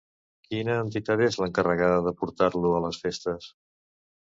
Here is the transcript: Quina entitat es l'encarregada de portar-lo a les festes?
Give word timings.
Quina 0.45 0.77
entitat 0.85 1.21
es 1.25 1.37
l'encarregada 1.43 2.01
de 2.09 2.15
portar-lo 2.23 2.75
a 2.79 2.83
les 2.89 3.01
festes? 3.07 3.55